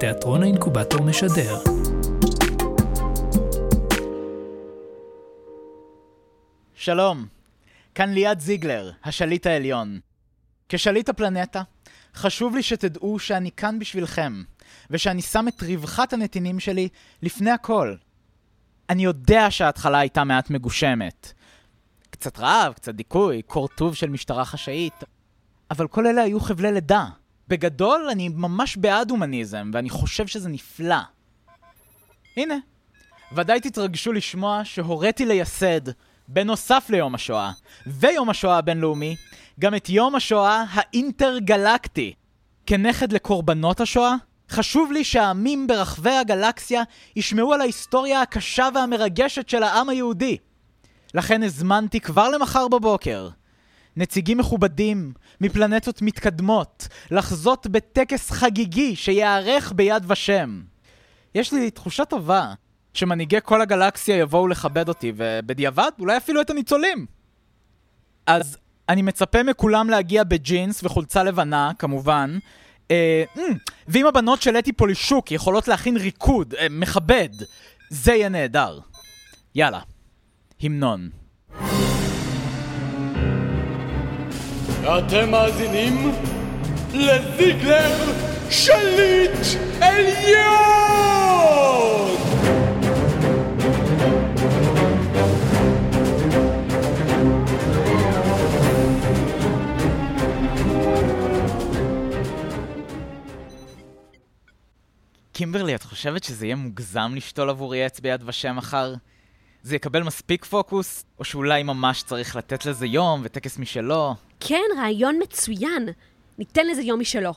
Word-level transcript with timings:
תיאטרון 0.00 0.42
האינקובטור 0.42 1.02
משדר. 1.02 1.56
שלום, 6.74 7.26
כאן 7.94 8.12
ליעד 8.12 8.40
זיגלר, 8.40 8.90
השליט 9.04 9.46
העליון. 9.46 10.00
כשליט 10.68 11.08
הפלנטה, 11.08 11.62
חשוב 12.14 12.56
לי 12.56 12.62
שתדעו 12.62 13.18
שאני 13.18 13.50
כאן 13.50 13.78
בשבילכם, 13.78 14.42
ושאני 14.90 15.22
שם 15.22 15.48
את 15.48 15.62
רווחת 15.62 16.12
הנתינים 16.12 16.60
שלי 16.60 16.88
לפני 17.22 17.50
הכל. 17.50 17.94
אני 18.90 19.04
יודע 19.04 19.50
שההתחלה 19.50 19.98
הייתה 19.98 20.24
מעט 20.24 20.50
מגושמת. 20.50 21.32
קצת 22.10 22.38
רעב, 22.38 22.72
קצת 22.72 22.94
דיכוי, 22.94 23.42
קור 23.42 23.68
טוב 23.68 23.94
של 23.94 24.10
משטרה 24.10 24.44
חשאית, 24.44 25.04
אבל 25.70 25.88
כל 25.88 26.06
אלה 26.06 26.22
היו 26.22 26.40
חבלי 26.40 26.72
לידה. 26.72 27.06
בגדול, 27.48 28.08
אני 28.10 28.28
ממש 28.28 28.76
בעד 28.76 29.10
הומניזם, 29.10 29.70
ואני 29.74 29.90
חושב 29.90 30.26
שזה 30.26 30.48
נפלא. 30.48 30.96
הנה, 32.36 32.54
ודאי 33.32 33.60
תתרגשו 33.60 34.12
לשמוע 34.12 34.60
שהוריתי 34.64 35.26
לייסד, 35.26 35.80
בנוסף 36.28 36.86
ליום 36.90 37.14
השואה, 37.14 37.52
ויום 37.86 38.30
השואה 38.30 38.58
הבינלאומי, 38.58 39.16
גם 39.60 39.74
את 39.74 39.88
יום 39.88 40.14
השואה 40.14 40.64
האינטרגלקטי. 40.70 42.14
כנכד 42.66 43.12
לקורבנות 43.12 43.80
השואה, 43.80 44.14
חשוב 44.50 44.92
לי 44.92 45.04
שהעמים 45.04 45.66
ברחבי 45.66 46.10
הגלקסיה 46.10 46.82
ישמעו 47.16 47.52
על 47.52 47.60
ההיסטוריה 47.60 48.22
הקשה 48.22 48.68
והמרגשת 48.74 49.48
של 49.48 49.62
העם 49.62 49.88
היהודי. 49.88 50.36
לכן 51.14 51.42
הזמנתי 51.42 52.00
כבר 52.00 52.28
למחר 52.28 52.68
בבוקר 52.68 53.28
נציגים 53.98 54.38
מכובדים 54.38 55.12
מפלנטות 55.40 56.02
מתקדמות 56.02 56.88
לחזות 57.10 57.66
בטקס 57.66 58.30
חגיגי 58.30 58.96
שייערך 58.96 59.72
ביד 59.76 60.04
ושם. 60.08 60.62
יש 61.34 61.52
לי 61.52 61.70
תחושה 61.70 62.04
טובה 62.04 62.54
שמנהיגי 62.94 63.38
כל 63.44 63.60
הגלקסיה 63.60 64.16
יבואו 64.16 64.48
לכבד 64.48 64.88
אותי, 64.88 65.12
ובדיעבד 65.16 65.90
אולי 65.98 66.16
אפילו 66.16 66.40
את 66.40 66.50
הניצולים. 66.50 67.06
אז 68.26 68.58
אני 68.88 69.02
מצפה 69.02 69.42
מכולם 69.42 69.90
להגיע 69.90 70.24
בג'ינס 70.24 70.84
וחולצה 70.84 71.22
לבנה, 71.22 71.70
כמובן. 71.78 72.38
אה, 72.90 73.24
mm, 73.36 73.40
ואם 73.88 74.06
הבנות 74.06 74.42
של 74.42 74.58
אתי 74.58 74.72
פולישוק 74.72 75.32
יכולות 75.32 75.68
להכין 75.68 75.96
ריקוד 75.96 76.54
אה, 76.54 76.66
מכבד, 76.70 77.28
זה 77.90 78.12
יהיה 78.12 78.28
נהדר. 78.28 78.78
יאללה, 79.54 79.80
המנון. 80.60 81.08
אתם 84.88 85.30
מאזינים 85.30 86.12
לזיגלר 86.94 88.12
שליט 88.50 89.30
עליון! 89.80 90.88
קימברלי, 105.32 105.74
את 105.74 105.82
חושבת 105.82 106.24
שזה 106.24 106.46
יהיה 106.46 106.56
מוגזם 106.56 107.12
לשתול 107.16 107.50
עבורי 107.50 107.84
עץ 107.84 108.00
ביד 108.00 108.22
ושם 108.26 108.56
מחר? 108.56 108.94
זה 109.62 109.76
יקבל 109.76 110.02
מספיק 110.02 110.44
פוקוס? 110.44 111.04
או 111.18 111.24
שאולי 111.24 111.62
ממש 111.62 112.02
צריך 112.02 112.36
לתת 112.36 112.66
לזה 112.66 112.86
יום 112.86 113.20
וטקס 113.24 113.58
משלו? 113.58 114.14
כן, 114.40 114.64
רעיון 114.76 115.18
מצוין. 115.22 115.88
ניתן 116.38 116.66
לזה 116.66 116.82
יום 116.82 117.00
משלו. 117.00 117.32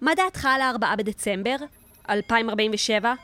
מה 0.00 0.14
דעתך 0.14 0.48
על 0.50 0.60
ה-4 0.60 0.96
בדצמבר? 0.96 1.56
2047? 2.10 3.14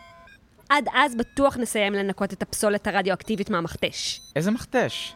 עד 0.68 0.88
אז 0.92 1.14
בטוח 1.14 1.56
נסיים 1.56 1.92
לנקות 1.92 2.32
את 2.32 2.42
הפסולת 2.42 2.86
הרדיואקטיבית 2.86 3.50
מהמכתש. 3.50 4.20
איזה 4.36 4.50
מכתש? 4.50 5.14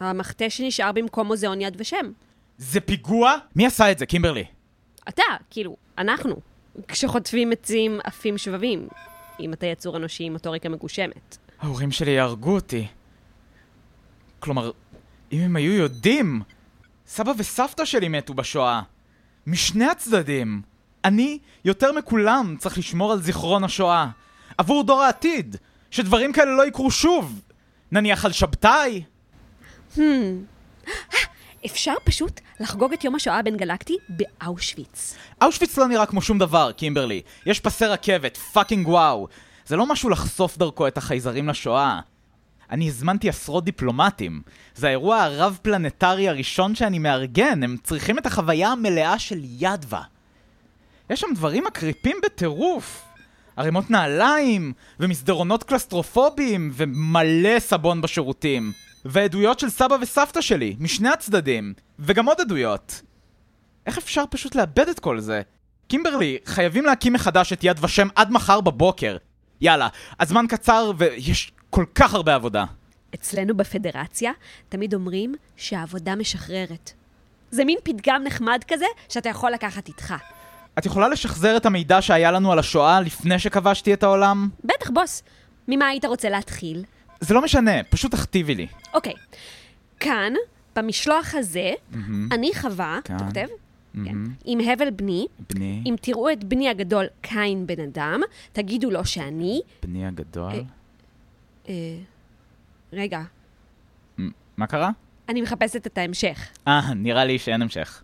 המכתש 0.00 0.56
שנשאר 0.56 0.92
במקום 0.92 1.26
מוזיאון 1.26 1.60
יד 1.60 1.76
ושם. 1.80 2.12
זה 2.58 2.80
פיגוע? 2.80 3.36
מי 3.56 3.66
עשה 3.66 3.90
את 3.90 3.98
זה, 3.98 4.06
קימברלי? 4.06 4.44
אתה, 5.08 5.22
כאילו, 5.50 5.76
אנחנו. 5.98 6.36
כשחוטפים 6.88 7.52
עצים 7.52 8.00
עפים 8.04 8.38
שבבים. 8.38 8.88
אם 9.40 9.52
אתה 9.52 9.66
יצור 9.66 9.96
אנושי 9.96 10.24
עם 10.24 10.32
מוטוריקה 10.32 10.68
מגושמת. 10.68 11.38
ההורים 11.60 11.92
שלי 11.92 12.10
יהרגו 12.10 12.54
אותי. 12.54 12.86
כלומר, 14.40 14.70
אם 15.32 15.40
הם 15.40 15.56
היו 15.56 15.72
יודעים, 15.72 16.42
סבא 17.06 17.32
וסבתא 17.38 17.84
שלי 17.84 18.08
מתו 18.08 18.34
בשואה. 18.34 18.82
משני 19.46 19.84
הצדדים. 19.84 20.62
אני, 21.04 21.38
יותר 21.64 21.92
מכולם, 21.92 22.56
צריך 22.58 22.78
לשמור 22.78 23.12
על 23.12 23.22
זיכרון 23.22 23.64
השואה. 23.64 24.08
עבור 24.58 24.84
דור 24.84 25.02
העתיד, 25.02 25.56
שדברים 25.90 26.32
כאלה 26.32 26.56
לא 26.56 26.66
יקרו 26.66 26.90
שוב. 26.90 27.40
נניח 27.92 28.24
על 28.24 28.32
שבתאי. 28.32 29.04
Hmm. 29.96 30.00
אפשר 31.66 31.94
פשוט 32.04 32.40
לחגוג 32.60 32.92
את 32.92 33.04
יום 33.04 33.14
השואה 33.14 33.38
הבין-גלקטי 33.38 33.96
באושוויץ. 34.08 35.16
אושוויץ 35.42 35.78
לא 35.78 35.88
נראה 35.88 36.06
כמו 36.06 36.22
שום 36.22 36.38
דבר, 36.38 36.72
קימברלי. 36.72 37.22
יש 37.46 37.60
פסי 37.60 37.84
רכבת, 37.84 38.36
fucking 38.36 38.88
wow. 38.88 39.28
זה 39.66 39.76
לא 39.76 39.86
משהו 39.86 40.10
לחשוף 40.10 40.58
דרכו 40.58 40.88
את 40.88 40.98
החייזרים 40.98 41.48
לשואה. 41.48 42.00
אני 42.70 42.88
הזמנתי 42.88 43.28
עשרות 43.28 43.64
דיפלומטים. 43.64 44.42
זה 44.74 44.86
האירוע 44.86 45.22
הרב-פלנטרי 45.22 46.28
הראשון 46.28 46.74
שאני 46.74 46.98
מארגן, 46.98 47.62
הם 47.62 47.76
צריכים 47.82 48.18
את 48.18 48.26
החוויה 48.26 48.68
המלאה 48.68 49.18
של 49.18 49.40
יד 49.42 49.59
ושם. 49.59 50.02
יש 51.10 51.20
שם 51.20 51.26
דברים 51.34 51.64
מקריפים 51.64 52.16
בטירוף. 52.24 53.04
ערימות 53.56 53.90
נעליים, 53.90 54.72
ומסדרונות 55.00 55.62
קלסטרופוביים, 55.62 56.70
ומלא 56.74 57.58
סבון 57.58 58.00
בשירותים. 58.00 58.72
ועדויות 59.04 59.58
של 59.58 59.70
סבא 59.70 59.96
וסבתא 60.00 60.40
שלי, 60.40 60.76
משני 60.80 61.08
הצדדים. 61.08 61.74
וגם 61.98 62.26
עוד 62.26 62.40
עדויות. 62.40 63.02
איך 63.86 63.98
אפשר 63.98 64.24
פשוט 64.30 64.54
לאבד 64.54 64.88
את 64.88 65.00
כל 65.00 65.20
זה? 65.20 65.42
קימברלי, 65.88 66.38
חייבים 66.44 66.84
להקים 66.84 67.12
מחדש 67.12 67.52
את 67.52 67.64
יד 67.64 67.84
ושם 67.84 68.08
עד 68.14 68.30
מחר 68.30 68.60
בבוקר. 68.60 69.16
יאללה, 69.64 69.88
הזמן 70.20 70.44
קצר 70.48 70.92
ויש 70.98 71.52
כל 71.70 71.84
כך 71.94 72.14
הרבה 72.14 72.34
עבודה. 72.34 72.64
אצלנו 73.14 73.56
בפדרציה 73.56 74.32
תמיד 74.68 74.94
אומרים 74.94 75.34
שהעבודה 75.56 76.14
משחררת. 76.16 76.92
זה 77.50 77.64
מין 77.64 77.78
פתגם 77.82 78.22
נחמד 78.24 78.64
כזה 78.68 78.84
שאתה 79.08 79.28
יכול 79.28 79.50
לקחת 79.50 79.88
איתך. 79.88 80.14
את 80.78 80.86
יכולה 80.86 81.08
לשחזר 81.08 81.56
את 81.56 81.66
המידע 81.66 82.02
שהיה 82.02 82.30
לנו 82.30 82.52
על 82.52 82.58
השואה 82.58 83.00
לפני 83.00 83.38
שכבשתי 83.38 83.94
את 83.94 84.02
העולם? 84.02 84.48
בטח, 84.64 84.90
בוס. 84.90 85.22
ממה 85.68 85.86
היית 85.86 86.04
רוצה 86.04 86.30
להתחיל? 86.30 86.84
זה 87.20 87.34
לא 87.34 87.42
משנה, 87.42 87.82
פשוט 87.90 88.12
תכתיבי 88.12 88.54
לי. 88.54 88.66
אוקיי. 88.94 89.14
כאן, 90.00 90.32
במשלוח 90.76 91.34
הזה, 91.34 91.72
אני 92.32 92.50
חווה. 92.54 92.98
אתה 92.98 93.16
כותב? 93.26 93.46
כן. 94.04 94.16
עם 94.44 94.60
הבל 94.60 94.90
בני, 94.90 95.26
בני, 95.50 95.82
אם 95.86 95.94
תראו 96.00 96.32
את 96.32 96.44
בני 96.44 96.68
הגדול 96.68 97.06
קין 97.20 97.66
בן 97.66 97.80
אדם, 97.80 98.20
תגידו 98.52 98.90
לו 98.90 99.04
שאני... 99.04 99.60
בני 99.82 100.06
הגדול. 100.06 100.52
אה, 100.52 100.60
אה, 101.68 101.98
רגע, 102.92 103.22
מה 104.56 104.66
קרה? 104.66 104.90
אני 105.28 105.42
מחפשת 105.42 105.86
את 105.86 105.98
ההמשך. 105.98 106.48
אה, 106.68 106.94
נראה 106.94 107.24
לי 107.24 107.38
שאין 107.38 107.62
המשך. 107.62 108.02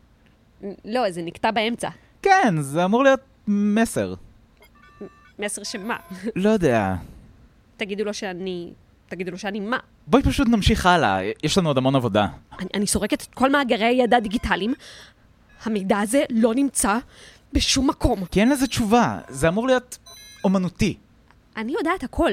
לא, 0.84 1.10
זה 1.10 1.22
נקטע 1.22 1.50
באמצע. 1.50 1.88
כן, 2.22 2.54
זה 2.60 2.84
אמור 2.84 3.04
להיות 3.04 3.20
מסר. 3.48 4.14
מסר 5.38 5.62
שמה? 5.62 5.96
לא 6.36 6.50
יודע. 6.50 6.94
תגידו 7.76 8.04
לו 8.04 8.14
שאני... 8.14 8.72
תגידו 9.08 9.30
לו 9.30 9.38
שאני 9.38 9.60
מה? 9.60 9.78
בואי 10.06 10.22
פשוט 10.22 10.48
נמשיך 10.48 10.86
הלאה, 10.86 11.20
יש 11.42 11.58
לנו 11.58 11.68
עוד 11.68 11.78
המון 11.78 11.94
עבודה. 11.94 12.26
אני, 12.58 12.68
אני 12.74 12.86
סורקת 12.86 13.22
את 13.22 13.34
כל 13.34 13.50
מאגרי 13.50 13.84
הידע 13.84 14.16
הדיגיטליים. 14.16 14.74
המידע 15.65 15.98
הזה 15.98 16.22
לא 16.31 16.54
נמצא 16.54 16.98
בשום 17.53 17.88
מקום. 17.88 18.25
כי 18.25 18.41
אין 18.41 18.48
לזה 18.48 18.66
תשובה, 18.66 19.18
זה 19.28 19.48
אמור 19.48 19.66
להיות 19.66 19.98
אומנותי. 20.45 20.97
אני 21.57 21.72
יודעת 21.72 22.03
הכל. 22.03 22.33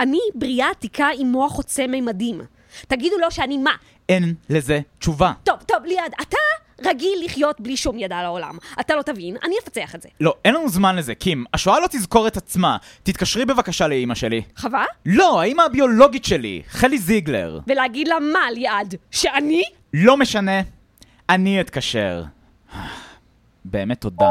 אני 0.00 0.18
בריאה 0.34 0.70
עתיקה 0.70 1.08
עם 1.18 1.26
מוח 1.26 1.52
חוצה 1.52 1.86
מימדים. 1.86 2.40
תגידו 2.88 3.18
לו 3.18 3.30
שאני 3.30 3.58
מה? 3.58 3.70
אין 4.08 4.34
לזה 4.50 4.80
תשובה. 4.98 5.32
טוב, 5.44 5.56
טוב, 5.66 5.84
ליעד, 5.84 6.12
אתה 6.20 6.36
רגיל 6.84 7.18
לחיות 7.24 7.60
בלי 7.60 7.76
שום 7.76 7.98
ידע 7.98 8.16
על 8.16 8.24
העולם. 8.24 8.58
אתה 8.80 8.96
לא 8.96 9.02
תבין, 9.02 9.36
אני 9.44 9.54
אפצח 9.62 9.94
את 9.94 10.02
זה. 10.02 10.08
לא, 10.20 10.34
אין 10.44 10.54
לנו 10.54 10.68
זמן 10.68 10.96
לזה, 10.96 11.14
קים. 11.14 11.44
השואה 11.54 11.80
לא 11.80 11.86
תזכור 11.86 12.26
את 12.26 12.36
עצמה. 12.36 12.76
תתקשרי 13.02 13.44
בבקשה 13.44 13.88
לאימא 13.88 14.14
שלי. 14.14 14.42
חווה? 14.56 14.84
לא, 15.06 15.40
האימא 15.40 15.62
הביולוגית 15.62 16.24
שלי, 16.24 16.62
חלי 16.68 16.98
זיגלר. 16.98 17.60
ולהגיד 17.66 18.08
לה 18.08 18.18
מה, 18.20 18.50
ליעד? 18.50 18.94
שאני? 19.10 19.62
לא 19.94 20.16
משנה, 20.16 20.60
אני 21.28 21.60
אתקשר. 21.60 22.24
באמת 23.64 24.00
תודה. 24.00 24.30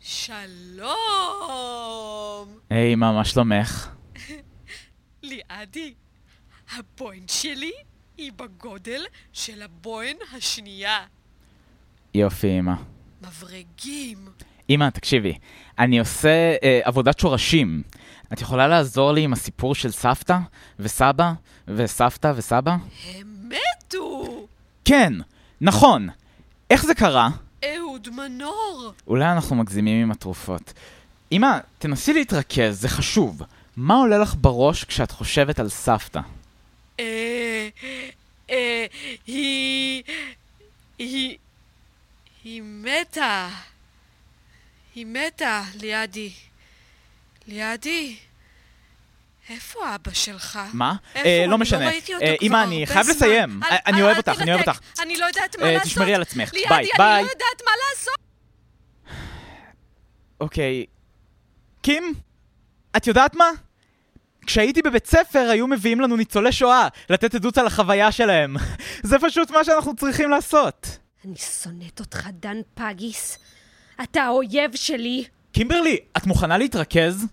שלום! 0.00 0.88
היי, 2.70 2.94
אמא, 2.94 3.12
מה 3.12 3.24
שלומך? 3.24 3.88
ליעדי, 5.22 5.94
הפוינט 6.76 7.28
שלי 7.28 7.72
היא 8.18 8.32
בגודל 8.36 9.04
של 9.32 9.62
הבוהן 9.62 10.16
השנייה. 10.32 10.98
יופי, 12.14 12.58
אמא. 12.58 12.74
מברגים. 13.22 14.18
אמא, 14.70 14.88
תקשיבי, 14.90 15.38
אני 15.78 15.98
עושה 15.98 16.56
אה, 16.62 16.80
עבודת 16.84 17.18
שורשים. 17.18 17.82
את 18.32 18.40
יכולה 18.40 18.68
לעזור 18.68 19.12
לי 19.12 19.20
עם 19.20 19.32
הסיפור 19.32 19.74
של 19.74 19.90
סבתא 19.90 20.38
וסבא 20.78 21.32
וסבתא 21.68 22.32
וסבא? 22.36 22.76
הם 23.14 23.48
מתו! 23.48 24.46
כן, 24.84 25.12
נכון. 25.60 26.08
איך 26.70 26.84
זה 26.84 26.94
קרה? 26.94 27.28
אהוד 27.64 28.08
מנור! 28.08 28.92
אולי 29.06 29.32
אנחנו 29.32 29.56
מגזימים 29.56 30.02
עם 30.02 30.10
התרופות. 30.10 30.72
אמא, 31.32 31.58
תנסי 31.78 32.12
להתרכז, 32.12 32.80
זה 32.80 32.88
חשוב. 32.88 33.42
מה 33.76 33.94
עולה 33.94 34.18
לך 34.18 34.34
בראש 34.40 34.84
כשאת 34.84 35.10
חושבת 35.10 35.60
על 35.60 35.68
סבתא? 35.68 36.20
אה... 37.00 37.68
אה... 38.50 38.86
היא... 39.26 40.02
היא... 40.98 41.36
היא 42.44 42.62
מתה. 42.62 43.48
היא 44.94 45.06
מתה 45.06 45.62
לידי. 45.82 46.32
לידי? 47.48 48.16
איפה 49.48 49.94
אבא 49.94 50.12
שלך? 50.12 50.58
מה? 50.72 50.94
איפה? 51.14 51.28
אה, 51.28 51.42
אני 51.42 51.50
לא 51.50 51.58
משנה. 51.58 51.86
ראיתי 51.86 52.14
אותו 52.14 52.24
אה, 52.26 52.34
כבר 52.38 52.46
אמא, 52.46 52.62
אני 52.64 52.86
חייב. 52.86 53.08
לסיים. 53.08 53.60
אל- 53.62 53.76
אני 53.86 53.96
אל- 53.98 54.02
אוהב 54.02 54.14
אל 54.16 54.22
אותך, 54.28 54.42
אני 54.42 54.52
אוהב. 54.54 54.68
אותך. 54.68 54.80
אני 55.02 55.16
לא 55.16 55.26
יודעת 55.26 55.56
מה 55.58 55.66
אה, 55.66 55.72
לעשות. 55.72 55.86
תשמרי 55.86 56.14
על 56.14 56.22
עצמך. 56.22 56.52
ביי, 56.52 56.66
ביי. 56.68 56.86
אני 57.14 57.24
לא 57.24 57.30
יודעת 57.30 57.62
מה 57.64 57.70
לעשות. 57.90 58.14
אוקיי. 60.40 60.84
קים? 61.82 62.14
את 62.96 63.06
יודעת 63.06 63.34
מה? 63.34 63.50
כשהייתי 64.46 64.82
בבית 64.82 65.06
ספר 65.06 65.48
היו 65.52 65.66
מביאים 65.66 66.00
לנו 66.00 66.16
ניצולי 66.16 66.52
שואה 66.52 66.88
לתת 67.10 67.34
עדות 67.34 67.58
על 67.58 67.66
החוויה 67.66 68.12
שלהם. 68.12 68.56
זה 69.02 69.16
פשוט 69.18 69.50
מה 69.50 69.64
שאנחנו 69.64 69.96
צריכים 69.96 70.30
לעשות. 70.30 70.86
אני 71.24 71.36
שונאת 71.36 72.00
אותך, 72.00 72.26
דן 72.32 72.56
פגיס. 72.74 73.38
אתה 74.02 74.22
האויב 74.22 74.76
שלי. 74.76 75.24
קימברלי, 75.52 75.98
את 76.16 76.26
מוכנה 76.26 76.58
להתרכז? 76.58 77.26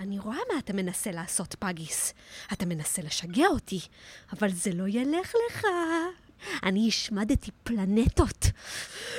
אני 0.00 0.18
רואה 0.18 0.38
מה 0.52 0.58
אתה 0.58 0.72
מנסה 0.72 1.10
לעשות, 1.10 1.54
פגיס. 1.58 2.14
אתה 2.52 2.66
מנסה 2.66 3.02
לשגע 3.02 3.46
אותי, 3.46 3.80
אבל 4.32 4.50
זה 4.50 4.70
לא 4.74 4.84
ילך 4.88 5.32
לך. 5.50 5.66
אני 6.62 6.88
השמדתי 6.88 7.50
פלנטות. 7.62 8.46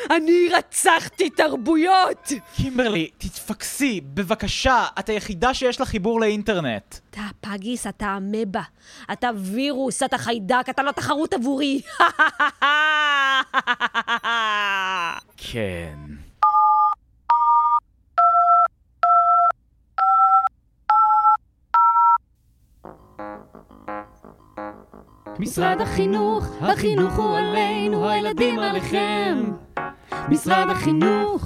אני 0.10 0.50
רצחתי 0.57 1.30
תרבויות! 1.30 2.31
קימברלי, 2.56 3.10
תתפקסי, 3.18 4.01
בבקשה, 4.01 4.86
את 5.00 5.10
היחידה 5.10 5.54
שיש 5.54 5.80
לה 5.80 5.86
חיבור 5.86 6.19
לאינטרנט. 6.19 6.95
אתה 7.10 7.22
פגיס, 7.42 7.88
אתה 7.88 8.18
אמבה. 8.18 8.63
אתה 9.12 9.30
וירוס, 9.36 10.04
אתה 10.04 10.18
חיידק, 10.18 10.66
אתה 10.69 10.84
לא 10.84 10.92
תחרות 10.92 11.34
עבורי. 11.34 11.81
כן. 15.51 16.21
משרד 25.42 25.82
החינוך, 25.82 26.46
החינוך 26.62 27.14
הוא 27.16 27.38
עלינו, 27.38 28.10
הילדים 28.10 28.60
עליכם. 28.60 29.44
משרד 30.30 30.70
החינוך. 30.70 31.44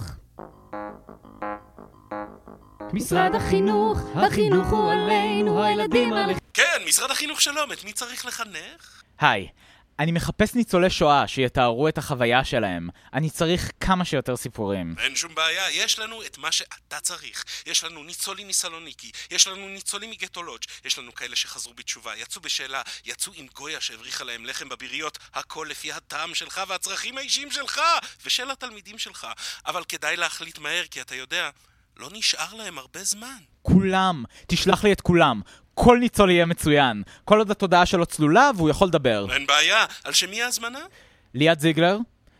משרד 2.93 3.35
החינוך, 3.35 3.99
החינוך 4.15 4.67
הוא 4.67 4.91
עלינו, 4.91 5.63
הילדים 5.63 6.13
עליכם. 6.13 6.39
כן, 6.53 6.81
משרד 6.87 7.11
החינוך 7.11 7.41
שלום, 7.41 7.71
את 7.71 7.83
מי 7.83 7.93
צריך 7.93 8.25
לחנך? 8.25 9.03
היי, 9.19 9.47
אני 9.99 10.11
מחפש 10.11 10.55
ניצולי 10.55 10.89
שואה 10.89 11.27
שיתארו 11.27 11.87
את 11.87 11.97
החוויה 11.97 12.43
שלהם. 12.43 12.89
אני 13.13 13.29
צריך 13.29 13.71
כמה 13.79 14.05
שיותר 14.05 14.37
סיפורים. 14.37 14.95
אין 14.99 15.15
שום 15.15 15.35
בעיה, 15.35 15.71
יש 15.71 15.99
לנו 15.99 16.23
את 16.23 16.37
מה 16.37 16.51
שאתה 16.51 16.99
צריך. 16.99 17.43
יש 17.65 17.83
לנו 17.83 18.03
ניצולים 18.03 18.47
מסלוניקי, 18.47 19.11
יש 19.31 19.47
לנו 19.47 19.67
ניצולים 19.67 20.09
מגטולוג', 20.09 20.61
יש 20.85 20.99
לנו 20.99 21.13
כאלה 21.13 21.35
שחזרו 21.35 21.73
בתשובה, 21.73 22.15
יצאו 22.15 22.41
בשאלה, 22.41 22.81
יצאו 23.05 23.31
עם 23.35 23.47
גויה 23.55 23.81
שהבריחה 23.81 24.23
להם 24.23 24.45
לחם 24.45 24.69
בביריות, 24.69 25.17
הכל 25.33 25.67
לפי 25.69 25.91
הטעם 25.91 26.35
שלך 26.35 26.61
והצרכים 26.67 27.17
האישיים 27.17 27.51
שלך, 27.51 27.81
ושל 28.25 28.51
התלמידים 28.51 28.97
שלך. 28.97 29.27
אבל 29.65 29.83
כדאי 29.83 30.17
להחליט 30.17 30.57
מהר, 30.57 30.85
כי 30.91 31.01
אתה 31.01 31.15
יודע, 31.15 31.49
לא 31.97 32.09
נשאר 32.13 32.53
להם 32.53 32.77
הרבה 32.77 33.03
זמן. 33.03 33.37
כולם, 33.61 34.23
תשלח 34.47 34.83
לי 34.83 34.91
את 34.93 35.01
כולם. 35.01 35.41
כל 35.73 35.97
ניצול 35.99 36.31
יהיה 36.31 36.45
מצוין. 36.45 37.03
כל 37.25 37.37
עוד 37.39 37.51
התודעה 37.51 37.85
שלו 37.85 38.05
צלולה 38.05 38.51
והוא 38.55 38.69
יכול 38.69 38.87
לדבר. 38.87 39.27
אין 39.33 39.45
בעיה, 39.45 39.85
על 40.03 40.13
שמי 40.13 40.41
ההזמנה? 40.41 40.79
ליאת 41.33 41.59
זיגלר, 41.59 41.97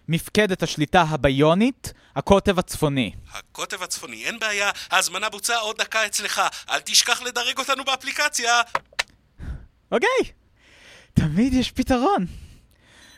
מפקדת 0.07 0.63
השליטה 0.63 1.01
הביונית, 1.01 1.93
הקוטב 2.15 2.59
הצפוני. 2.59 3.11
הקוטב 3.31 3.83
הצפוני, 3.83 4.25
אין 4.25 4.39
בעיה, 4.39 4.71
ההזמנה 4.91 5.29
בוצעה 5.29 5.59
עוד 5.59 5.77
דקה 5.77 6.05
אצלך. 6.05 6.41
אל 6.69 6.79
תשכח 6.79 7.21
לדרג 7.21 7.59
אותנו 7.59 7.83
באפליקציה. 7.85 8.61
אוקיי, 9.91 10.31
תמיד 11.13 11.53
יש 11.53 11.71
פתרון. 11.71 12.25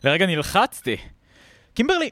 לרגע 0.04 0.25
נלחצתי. 0.25 0.98
קימברלי, 1.74 2.10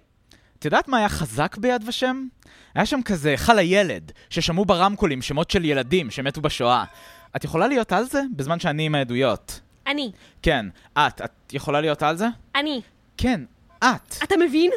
את 0.60 0.66
יודעת 0.66 0.88
מה 0.88 0.98
היה 0.98 1.10
חזק 1.10 1.58
ביד 1.58 1.84
ושם? 1.88 2.28
היה 2.76 2.86
שם 2.86 3.02
כזה 3.02 3.30
היכל 3.30 3.60
הילד, 3.60 4.12
ששמעו 4.30 4.66
ברמקולים 4.66 5.22
שמות 5.22 5.52
של 5.52 5.66
ילדים 5.66 6.12
שמתו 6.12 6.42
בשואה. 6.42 6.84
את 7.36 7.44
יכולה 7.44 7.68
להיות 7.68 7.92
על 7.92 8.04
זה 8.04 8.22
בזמן 8.36 8.60
שאני 8.60 8.86
עם 8.86 8.96
העדויות? 8.96 9.60
אני, 9.88 10.12
כן, 10.42 10.66
את. 10.94 11.22
את 11.22 11.54
יכולה 11.54 11.82
להיות 11.82 12.04
על 12.04 12.18
זה? 12.18 12.28
אני. 12.56 12.82
כן, 13.18 13.42
את. 13.80 14.16
אתה 14.24 14.36
מבין? 14.38 14.72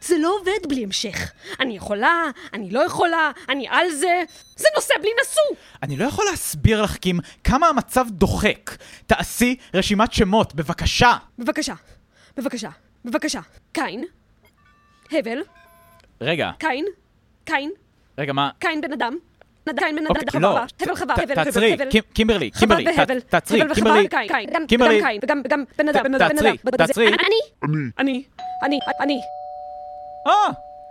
זה 0.00 0.18
לא 0.18 0.36
עובד 0.40 0.68
בלי 0.68 0.84
המשך. 0.84 1.32
אני 1.60 1.76
יכולה, 1.76 2.24
אני 2.52 2.70
לא 2.70 2.80
יכולה, 2.80 3.30
אני 3.48 3.66
על 3.68 3.90
זה. 3.90 4.22
זה 4.56 4.68
נושא 4.76 4.94
בלי 5.00 5.10
נשוא. 5.22 5.56
אני 5.82 5.96
לא 5.96 6.04
יכול 6.04 6.24
להסביר 6.30 6.82
לך, 6.82 6.96
קים, 6.96 7.20
כמה 7.44 7.68
המצב 7.68 8.06
דוחק. 8.10 8.70
תעשי 9.06 9.56
רשימת 9.74 10.12
שמות, 10.12 10.54
בבקשה. 10.54 11.16
בבקשה, 11.38 11.74
בבקשה, 12.36 12.70
בבקשה. 13.04 13.40
קין, 13.72 14.04
הבל, 15.12 15.38
רגע, 16.20 16.50
קין, 16.58 16.84
קין, 17.44 17.70
רגע, 18.18 18.32
מה? 18.32 18.50
קין 18.58 18.80
בן 18.80 18.92
אדם. 18.92 19.16
קין 19.78 19.96
בן 19.96 20.06
אוקיי, 20.06 20.22
אדם, 20.32 20.42
לא. 20.42 20.48
חווה, 20.48 20.64
הבל 20.80 20.96
חווה, 20.96 21.14
הבל, 21.22 21.34
תעצרי, 21.34 21.76
קימברלי, 22.12 22.50
קימברלי, 22.50 22.84
תעצרי, 23.28 23.60
קימברלי, 23.74 24.08
גם- 24.52 24.66
קימברלי. 24.66 25.00
וגם 25.22 25.42
קין, 25.42 25.42
וגם 25.44 25.64
בן 25.78 25.88
אדם, 25.88 26.18
תעצרי. 26.18 26.58
תעצרי. 26.78 27.08
אני, 27.08 27.16
אני, 27.98 28.22
אני, 28.62 28.78
אני, 29.00 29.20
אה, 30.26 30.32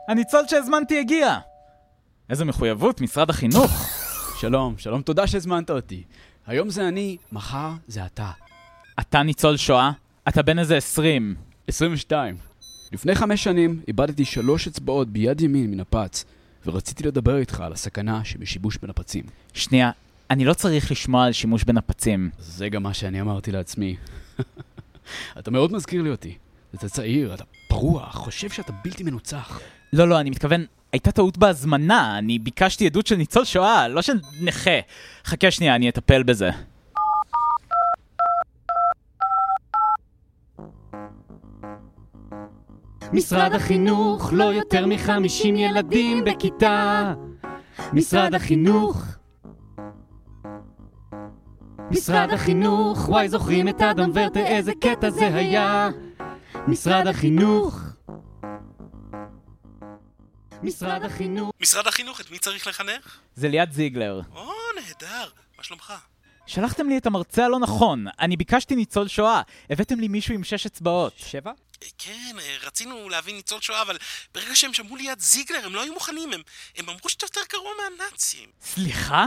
הניצול 0.08 0.48
שהזמנתי 0.48 1.00
הגיע. 1.00 1.38
איזה 2.30 2.46
מחויבות, 2.46 3.02
משרד 3.02 3.30
החינוך. 3.30 3.72
שלום, 4.40 4.76
שלום, 4.78 5.02
תודה 5.02 5.28
שהזמנת 5.28 5.70
אותי. 5.70 6.04
היום 6.48 6.70
זה 6.70 6.88
אני, 6.88 7.18
מחר 7.32 7.70
זה 7.88 8.06
אתה. 8.06 8.30
אתה 9.00 9.24
ניצול 9.24 9.58
שואה? 9.58 9.92
אתה 10.28 10.42
בן 10.42 10.60
איזה 10.60 10.78
עשרים. 10.78 11.36
22. 11.68 12.38
לפני 12.92 13.16
חמש 13.16 13.44
שנים 13.44 13.82
איבדתי 13.88 14.26
שלוש 14.26 14.68
אצבעות 14.68 15.10
ביד 15.10 15.42
ימין 15.42 15.72
מנפץ, 15.72 16.26
ורציתי 16.66 17.04
לדבר 17.04 17.38
איתך 17.38 17.62
על 17.62 17.74
הסכנה 17.74 18.26
שבשיבוש 18.26 18.78
בנפצים. 18.78 19.24
שנייה, 19.54 19.92
אני 20.30 20.46
לא 20.46 20.54
צריך 20.54 20.92
לשמוע 20.92 21.26
על 21.26 21.32
שימוש 21.32 21.64
בנפצים. 21.64 22.30
זה 22.40 22.70
גם 22.70 22.84
מה 22.84 22.94
שאני 22.94 23.22
אמרתי 23.22 23.52
לעצמי. 23.52 23.96
אתה 25.40 25.52
מאוד 25.52 25.74
מזכיר 25.74 26.02
לי 26.02 26.10
אותי. 26.10 26.38
אתה 26.76 26.90
צעיר, 26.90 27.34
אתה 27.34 27.44
פרוע, 27.70 28.06
חושב 28.10 28.50
שאתה 28.50 28.72
בלתי 28.84 29.04
מנוצח. 29.04 29.60
לא, 29.94 30.08
לא, 30.08 30.20
אני 30.20 30.30
מתכוון, 30.30 30.66
הייתה 30.92 31.12
טעות 31.12 31.38
בהזמנה, 31.38 32.18
אני 32.18 32.40
ביקשתי 32.40 32.86
עדות 32.86 33.08
של 33.08 33.16
ניצול 33.16 33.46
שואה, 33.46 33.88
לא 33.88 34.02
של 34.02 34.18
נכה. 34.42 34.80
חכה 35.26 35.52
שנייה, 35.52 35.76
אני 35.76 35.90
אטפל 35.90 36.24
בזה. 36.24 36.50
משרד 43.14 43.54
החינוך, 43.54 44.30
לא 44.34 44.44
יותר 44.44 44.86
מחמישים 44.86 45.56
ילדים 45.56 46.24
בכיתה. 46.24 47.14
משרד 47.94 48.36
החינוך. 48.36 49.04
משרד 51.92 52.30
החינוך, 52.34 53.10
וואי 53.10 53.30
זוכרים 53.30 53.68
את 53.68 53.82
אדם 53.82 54.12
ורטה, 54.14 54.40
איזה 54.40 54.72
קטע 54.82 55.10
זה 55.10 55.36
היה. 55.36 55.90
משרד 56.68 57.08
החינוך. 57.08 57.80
משרד 60.64 61.04
החינוך. 61.04 61.52
משרד 61.62 61.88
החינוך, 61.88 62.22
את 62.22 62.32
מי 62.32 62.40
צריך 62.40 62.68
לחנך? 62.68 63.20
זה 63.36 63.48
ליאת 63.50 63.74
זיגלר. 63.74 64.22
או, 64.36 64.52
נהדר, 64.76 65.30
מה 65.58 65.64
שלומך? 65.64 65.94
שלחתם 66.46 66.90
לי 66.90 66.98
את 66.98 67.06
המרצה 67.06 67.46
הלא 67.46 67.60
נכון, 67.60 68.06
אני 68.20 68.38
ביקשתי 68.38 68.76
ניצול 68.76 69.08
שואה. 69.08 69.42
הבאתם 69.70 70.00
לי 70.00 70.08
מישהו 70.08 70.34
עם 70.34 70.44
שש 70.44 70.66
אצבעות. 70.66 71.14
שבע? 71.18 71.52
כן, 71.98 72.36
אה, 72.40 72.58
רצינו 72.62 73.10
להביא 73.10 73.34
ניצול 73.34 73.62
שואה, 73.62 73.82
אבל 73.82 73.98
ברגע 74.34 74.56
שהם 74.56 74.74
שמעו 74.74 74.96
ליד 74.96 75.20
זיגלר, 75.20 75.66
הם 75.66 75.76
לא 75.76 75.84
היו 75.84 75.94
מוכנים, 75.94 76.34
הם, 76.34 76.42
הם 76.78 76.90
אמרו 76.90 77.10
שאתה 77.10 77.26
יותר 77.26 77.42
גרוע 77.52 77.72
מהנאצים. 77.84 78.50
סליחה? 78.62 79.26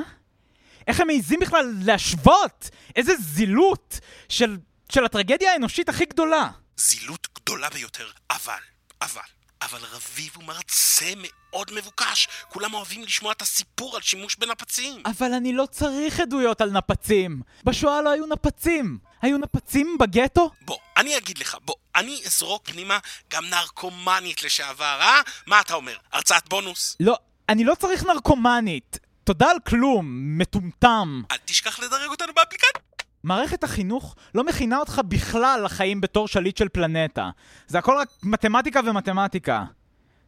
איך 0.87 1.01
הם 1.01 1.07
מעיזים 1.07 1.41
בכלל 1.41 1.75
להשוות? 1.85 2.71
איזה 2.97 3.13
זילות 3.17 4.01
של 4.29 4.57
של 4.93 5.05
הטרגדיה 5.05 5.53
האנושית 5.53 5.89
הכי 5.89 6.05
גדולה. 6.05 6.49
זילות 6.77 7.29
גדולה 7.35 7.71
ביותר, 7.71 8.11
אבל, 8.31 8.59
אבל, 9.03 9.23
אבל 9.63 9.79
רביב 9.93 10.33
הוא 10.37 10.45
מרצה 10.45 11.13
מאוד 11.17 11.71
מבוקש. 11.73 12.29
כולם 12.49 12.75
אוהבים 12.75 13.03
לשמוע 13.03 13.33
את 13.33 13.43
הסיפור 13.43 13.97
על 13.97 14.03
שימוש 14.03 14.37
בנפצים. 14.37 15.03
אבל 15.07 15.33
אני 15.33 15.53
לא 15.53 15.67
צריך 15.67 16.21
עדויות 16.21 16.61
על 16.61 16.71
נפצים. 16.71 17.43
בשואה 17.65 18.03
לא 18.03 18.11
היו 18.11 18.27
נפצים. 18.27 18.99
היו 19.23 19.39
נפצים 19.39 19.97
בגטו? 20.01 20.51
בוא, 20.63 20.77
אני 20.97 21.17
אגיד 21.17 21.39
לך, 21.39 21.57
בוא, 21.65 21.75
אני 21.97 22.21
אזרוק 22.27 22.69
פנימה 22.71 22.99
גם 23.33 23.45
נרקומנית 23.45 24.43
לשעבר, 24.43 24.99
אה? 25.01 25.21
מה 25.47 25.61
אתה 25.61 25.75
אומר? 25.75 25.97
הרצאת 26.13 26.49
בונוס? 26.49 26.97
לא, 27.01 27.17
אני 27.49 27.65
לא 27.65 27.75
צריך 27.75 28.05
נרקומנית. 28.07 28.99
תודה 29.25 29.51
על 29.51 29.57
כלום, 29.67 30.39
מטומטם. 30.39 31.23
אל 31.31 31.37
תשכח 31.45 31.79
לדרג 31.79 32.11
אותנו 32.11 32.33
באפליקציה. 32.37 32.83
מערכת 33.25 33.65
החינוך 33.65 34.17
לא 34.35 34.45
מכינה 34.45 34.79
אותך 34.79 35.01
בכלל 35.09 35.63
לחיים 35.65 36.01
בתור 36.01 36.29
שליט 36.29 36.57
של 36.57 36.69
פלנטה. 36.69 37.31
זה 37.67 37.79
הכל 37.79 37.97
רק 38.01 38.09
מתמטיקה 38.23 38.81
ומתמטיקה. 38.87 39.65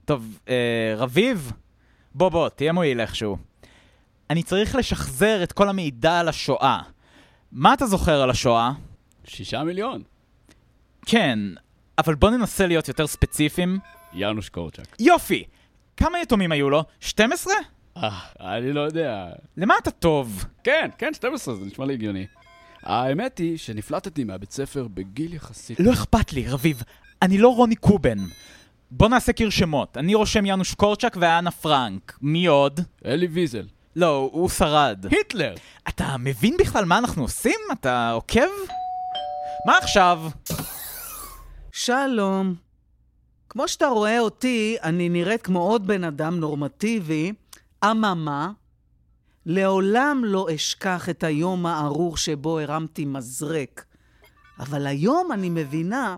טוב, 0.04 0.38
אה, 0.48 0.94
רביב? 0.96 1.52
בוא 2.14 2.28
בוא, 2.28 2.48
תהיה 2.48 2.72
מועיל 2.72 3.00
איכשהו. 3.00 3.36
אני 4.30 4.42
צריך 4.42 4.74
לשחזר 4.74 5.42
את 5.42 5.52
כל 5.52 5.68
המידע 5.68 6.18
על 6.18 6.28
השואה. 6.28 6.80
מה 7.52 7.74
אתה 7.74 7.86
זוכר 7.86 8.22
על 8.22 8.30
השואה? 8.30 8.72
שישה 9.24 9.64
מיליון. 9.64 10.02
כן, 11.06 11.38
אבל 11.98 12.14
בוא 12.14 12.30
ננסה 12.30 12.66
להיות 12.66 12.88
יותר 12.88 13.06
ספציפיים. 13.06 13.78
יאנוש 14.12 14.48
קורצ'אק. 14.48 14.96
יופי! 15.00 15.44
כמה 15.96 16.20
יתומים 16.20 16.52
היו 16.52 16.70
לו? 16.70 16.84
12? 17.00 17.54
אה, 17.96 18.20
אני 18.40 18.72
לא 18.72 18.80
יודע. 18.80 19.26
למה 19.56 19.74
אתה 19.82 19.90
טוב? 19.90 20.44
כן, 20.64 20.90
כן, 20.98 21.14
12, 21.14 21.54
זה 21.54 21.66
נשמע 21.66 21.86
לי 21.86 21.92
הגיוני. 21.92 22.26
האמת 22.82 23.38
היא 23.38 23.58
שנפלטתי 23.58 24.24
מהבית 24.24 24.52
ספר 24.52 24.88
בגיל 24.88 25.34
יחסית... 25.34 25.80
לא 25.80 25.92
אכפת 25.92 26.32
לי, 26.32 26.48
רביב. 26.48 26.82
אני 27.22 27.38
לא 27.38 27.48
רוני 27.48 27.76
קובן. 27.76 28.18
בוא 28.90 29.08
נעשה 29.08 29.32
קיר 29.32 29.50
שמות. 29.50 29.96
אני 29.96 30.14
רושם 30.14 30.46
יאנוש 30.46 30.74
קורצ'אק 30.74 31.16
ואנה 31.20 31.50
פרנק. 31.50 32.18
מי 32.22 32.46
עוד? 32.46 32.80
אלי 33.04 33.26
ויזל. 33.26 33.66
לא, 33.96 34.30
הוא 34.32 34.48
שרד. 34.48 35.06
היטלר! 35.10 35.54
אתה 35.88 36.16
מבין 36.18 36.56
בכלל 36.56 36.84
מה 36.84 36.98
אנחנו 36.98 37.22
עושים? 37.22 37.60
אתה 37.72 38.10
עוקב? 38.10 38.48
מה 39.66 39.78
עכשיו? 39.78 40.22
שלום. 41.72 42.54
כמו 43.48 43.68
שאתה 43.68 43.86
רואה 43.86 44.18
אותי, 44.20 44.76
אני 44.82 45.08
נראית 45.08 45.42
כמו 45.42 45.60
עוד 45.60 45.86
בן 45.86 46.04
אדם 46.04 46.40
נורמטיבי, 46.40 47.32
אממה, 47.84 48.50
לעולם 49.46 50.22
לא 50.24 50.46
אשכח 50.54 51.08
את 51.08 51.24
היום 51.24 51.66
הארור 51.66 52.16
שבו 52.16 52.58
הרמתי 52.58 53.04
מזרק. 53.04 53.84
אבל 54.58 54.86
היום 54.86 55.32
אני 55.32 55.50
מבינה 55.50 56.16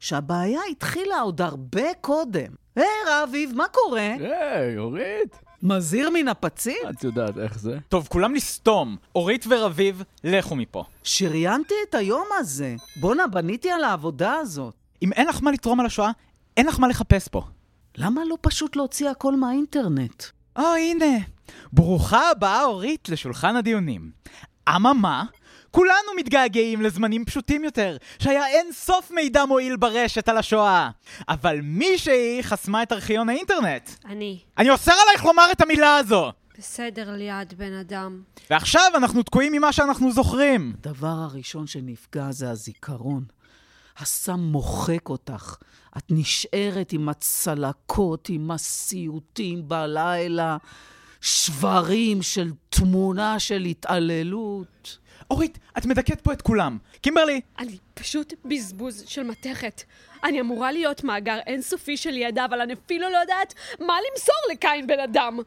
שהבעיה 0.00 0.60
התחילה 0.70 1.20
עוד 1.20 1.40
הרבה 1.40 1.94
קודם. 2.00 2.52
היי, 2.76 2.86
רביב, 3.08 3.52
מה 3.56 3.68
קורה? 3.68 4.14
היי, 4.20 4.78
אורית! 4.78 5.51
מזהיר 5.62 6.10
מנפצים? 6.10 6.76
את 6.90 7.04
יודעת 7.04 7.38
איך 7.38 7.58
זה. 7.58 7.78
טוב, 7.88 8.08
כולם 8.10 8.34
לסתום. 8.34 8.96
אורית 9.14 9.44
ורביב, 9.48 10.02
לכו 10.24 10.56
מפה. 10.56 10.84
שריינתי 11.02 11.74
את 11.88 11.94
היום 11.94 12.26
הזה. 12.38 12.74
בואנה, 12.96 13.26
בניתי 13.26 13.70
על 13.70 13.84
העבודה 13.84 14.34
הזאת. 14.34 14.74
אם 15.02 15.12
אין 15.12 15.26
לך 15.28 15.42
מה 15.42 15.50
לתרום 15.50 15.80
על 15.80 15.86
השואה, 15.86 16.10
אין 16.56 16.66
לך 16.66 16.80
מה 16.80 16.88
לחפש 16.88 17.28
פה. 17.28 17.42
למה 17.96 18.20
לא 18.24 18.36
פשוט 18.40 18.76
להוציא 18.76 19.10
הכל 19.10 19.36
מהאינטרנט? 19.36 20.22
או, 20.58 20.74
הנה. 20.74 21.16
ברוכה 21.72 22.30
הבאה, 22.30 22.64
אורית, 22.64 23.08
לשולחן 23.08 23.56
הדיונים. 23.56 24.10
אממה, 24.76 25.24
כולנו 25.72 26.14
מתגעגעים 26.16 26.82
לזמנים 26.82 27.24
פשוטים 27.24 27.64
יותר, 27.64 27.96
שהיה 28.18 28.46
אין 28.46 28.72
סוף 28.72 29.10
מידע 29.10 29.44
מועיל 29.44 29.76
ברשת 29.76 30.28
על 30.28 30.38
השואה. 30.38 30.90
אבל 31.28 31.60
מישהי 31.62 32.38
חסמה 32.42 32.82
את 32.82 32.92
ארכיון 32.92 33.28
האינטרנט. 33.28 33.90
אני. 34.06 34.38
אני 34.58 34.70
אוסר 34.70 34.92
עלייך 35.06 35.24
לומר 35.24 35.46
את 35.52 35.60
המילה 35.60 35.96
הזו! 35.96 36.32
בסדר 36.58 37.10
ליד 37.16 37.54
בן 37.56 37.72
אדם. 37.72 38.22
ועכשיו 38.50 38.92
אנחנו 38.94 39.22
תקועים 39.22 39.52
ממה 39.52 39.72
שאנחנו 39.72 40.12
זוכרים. 40.12 40.72
הדבר 40.78 41.06
הראשון 41.06 41.66
שנפגע 41.66 42.30
זה 42.30 42.50
הזיכרון. 42.50 43.24
הסם 43.98 44.40
מוחק 44.40 45.08
אותך. 45.08 45.56
את 45.98 46.04
נשארת 46.10 46.92
עם 46.92 47.08
הצלקות, 47.08 48.28
עם 48.28 48.50
הסיוטים 48.50 49.68
בלילה, 49.68 50.56
שברים 51.20 52.22
של 52.22 52.50
תמונה 52.68 53.38
של 53.38 53.64
התעללות. 53.64 54.98
אורית, 55.32 55.58
את 55.78 55.86
מדכאת 55.86 56.20
פה 56.20 56.32
את 56.32 56.42
כולם. 56.42 56.78
קימברלי, 57.00 57.40
אני 57.58 57.78
פשוט 57.94 58.34
בזבוז 58.44 59.04
של 59.06 59.22
מתכת. 59.22 59.82
אני 60.24 60.40
אמורה 60.40 60.72
להיות 60.72 61.04
מאגר 61.04 61.38
אינסופי 61.46 61.96
של 61.96 62.16
ידע, 62.16 62.44
אבל 62.44 62.60
אני 62.60 62.72
אפילו 62.72 63.10
לא 63.10 63.16
יודעת 63.16 63.54
מה 63.80 63.98
למסור 64.10 64.34
לקין 64.52 64.86
בן 64.86 65.00
אדם. 65.00 65.38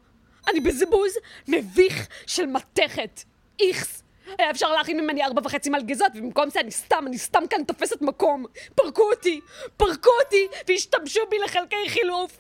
אני 0.50 0.60
בזבוז 0.60 1.12
מביך 1.48 2.08
של 2.28 2.46
מתכת. 2.46 3.24
איכס. 3.60 4.04
היה 4.38 4.52
אפשר 4.52 4.72
להכין 4.72 5.00
ממני 5.00 5.24
ארבע 5.24 5.42
וחצי 5.46 5.70
מלגזות, 5.70 6.12
ובמקום 6.16 6.50
זה 6.50 6.60
אני 6.60 6.72
סתם, 6.72 7.04
אני 7.08 7.18
סתם 7.18 7.44
כאן 7.50 7.64
תופסת 7.64 8.02
מקום. 8.02 8.46
פרקו 8.76 9.12
אותי, 9.12 9.40
פרקו 9.78 10.10
אותי, 10.24 10.48
והשתמשו 10.68 11.22
בי 11.30 11.38
לחלקי 11.46 11.90
חילוף. 11.90 12.38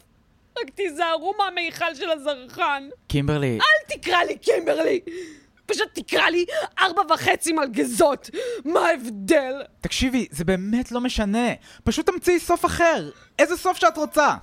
רק 0.59 0.69
תיזהרו 0.69 1.33
מהמיכל 1.37 1.95
של 1.95 2.09
הזרחן. 2.09 2.89
קימברלי, 3.07 3.59
אל 3.59 3.97
תקרא 3.97 4.23
לי 4.23 4.37
קימברלי! 4.37 4.99
פשוט 5.65 5.87
תקרא 5.93 6.29
לי 6.29 6.45
ארבע 6.79 7.01
וחצי 7.13 7.53
מלגזות! 7.53 8.29
מה 8.65 8.79
ההבדל? 8.79 9.63
תקשיבי, 9.81 10.27
זה 10.31 10.45
באמת 10.45 10.91
לא 10.91 11.01
משנה. 11.01 11.47
פשוט 11.83 12.05
תמציאי 12.09 12.39
סוף 12.39 12.65
אחר. 12.65 13.09
איזה 13.39 13.57
סוף 13.57 13.77
שאת 13.77 13.97
רוצה. 13.97 14.35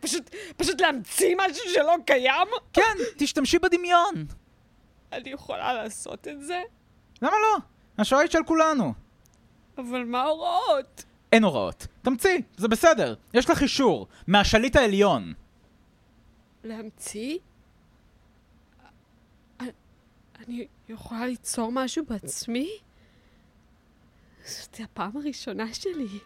פשוט, 0.00 0.30
פשוט 0.56 0.80
להמציא 0.80 1.36
משהו 1.38 1.70
שלא 1.74 1.94
קיים? 2.06 2.48
כן, 2.72 2.96
תשתמשי 3.16 3.58
בדמיון. 3.58 4.26
אני 5.12 5.30
יכולה 5.30 5.72
לעשות 5.72 6.28
את 6.28 6.44
זה? 6.44 6.62
למה 7.22 7.36
לא? 7.42 7.58
השואה 7.98 8.20
היא 8.20 8.30
של 8.30 8.44
כולנו. 8.46 8.92
אבל 9.78 10.04
מה 10.04 10.22
ההוראות? 10.22 11.04
אין 11.32 11.44
הוראות. 11.44 11.86
תמציאי, 12.02 12.42
זה 12.56 12.68
בסדר. 12.68 13.14
יש 13.34 13.50
לך 13.50 13.62
אישור. 13.62 14.06
מהשליט 14.26 14.76
העליון. 14.76 15.32
להמציא? 16.64 17.38
אני 20.48 20.66
יכולה 20.88 21.26
ליצור 21.26 21.72
משהו 21.72 22.04
בעצמי? 22.08 22.68
זאת 24.46 24.80
הפעם 24.84 25.10
הראשונה 25.16 25.74
שלי. 25.74 26.18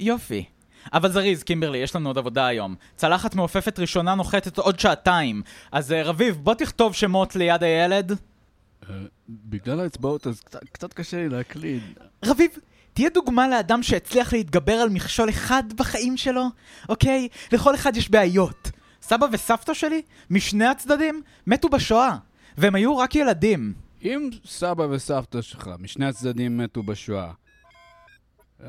יופי. 0.00 0.44
אבל 0.92 1.12
זריז, 1.12 1.42
קימברלי, 1.42 1.78
יש 1.78 1.96
לנו 1.96 2.08
עוד 2.08 2.18
עבודה 2.18 2.46
היום. 2.46 2.74
צלחת 2.96 3.34
מעופפת 3.34 3.78
ראשונה 3.78 4.14
נוחתת 4.14 4.58
עוד 4.58 4.80
שעתיים. 4.80 5.42
אז 5.72 5.92
אה, 5.92 6.02
רביב, 6.02 6.36
בוא 6.36 6.54
תכתוב 6.54 6.94
שמות 6.94 7.36
ליד 7.36 7.62
הילד. 7.62 8.12
אה, 8.12 8.94
בגלל 9.28 9.80
האצבעות 9.80 10.26
אז 10.26 10.40
קצת- 10.40 10.64
קצת 10.72 10.92
קשה 10.92 11.16
לי 11.16 11.28
להקליד. 11.28 11.82
רביב, 12.24 12.50
תהיה 12.92 13.10
דוגמה 13.10 13.48
לאדם 13.48 13.82
שהצליח 13.82 14.32
להתגבר 14.32 14.72
על 14.72 14.88
מכשול 14.88 15.28
אחד 15.30 15.62
בחיים 15.76 16.16
שלו, 16.16 16.44
אוקיי? 16.88 17.28
לכל 17.52 17.74
אחד 17.74 17.96
יש 17.96 18.10
בעיות. 18.10 18.70
סבא 19.02 19.26
וסבתא 19.32 19.74
שלי, 19.74 20.02
משני 20.30 20.66
הצדדים, 20.66 21.22
מתו 21.46 21.68
בשואה. 21.68 22.16
והם 22.58 22.74
היו 22.74 22.98
רק 22.98 23.14
ילדים. 23.14 23.74
אם 24.02 24.30
סבא 24.44 24.82
וסבתא 24.82 25.42
שלך 25.42 25.70
משני 25.78 26.06
הצדדים 26.06 26.58
מתו 26.58 26.82
בשואה, 26.82 27.32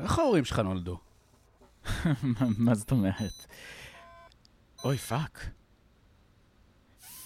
איך 0.02 0.18
ההורים 0.18 0.44
שלך 0.44 0.58
נולדו? 0.58 0.98
מה 2.58 2.74
זאת 2.74 2.90
אומרת? 2.90 3.46
אוי, 4.84 4.98
fuck. 4.98 5.46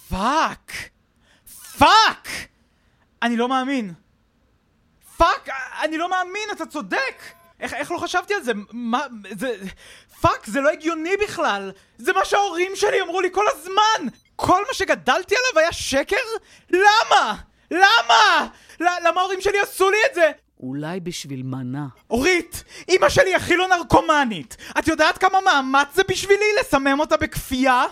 Fuck! 0.09 0.71
Fuck! 1.77 2.27
אני 3.21 3.37
לא 3.37 3.49
מאמין. 3.49 3.93
Fuck! 5.17 5.49
אני 5.83 5.97
לא 5.97 6.09
מאמין, 6.09 6.49
אתה 6.55 6.65
צודק! 6.65 7.44
איך, 7.59 7.73
איך 7.73 7.91
לא 7.91 7.97
חשבתי 7.97 8.33
על 8.33 8.43
זה? 8.43 8.51
מה, 8.71 9.05
זה... 9.39 9.55
fuck, 10.21 10.45
זה 10.45 10.61
לא 10.61 10.69
הגיוני 10.69 11.17
בכלל! 11.23 11.71
זה 11.97 12.13
מה 12.13 12.25
שההורים 12.25 12.71
שלי 12.75 13.01
אמרו 13.01 13.21
לי 13.21 13.29
כל 13.31 13.45
הזמן! 13.47 14.07
כל 14.35 14.63
מה 14.67 14.73
שגדלתי 14.73 15.35
עליו 15.35 15.59
היה 15.59 15.73
שקר? 15.73 16.15
למה? 16.69 17.35
למה? 17.71 18.47
למה 18.79 19.21
ההורים 19.21 19.41
שלי 19.41 19.59
עשו 19.59 19.89
לי 19.89 19.97
את 20.09 20.15
זה? 20.15 20.31
אולי 20.59 20.99
בשביל 20.99 21.43
מנה. 21.43 21.87
אורית, 22.09 22.63
אמא 22.89 23.09
שלי 23.09 23.35
הכי 23.35 23.55
לא 23.55 23.67
נרקומנית. 23.67 24.57
את 24.79 24.87
יודעת 24.87 25.17
כמה 25.17 25.41
מאמץ 25.41 25.87
זה 25.93 26.01
בשבילי 26.09 26.45
לסמם 26.59 26.99
אותה 26.99 27.17
בכפייה? 27.17 27.83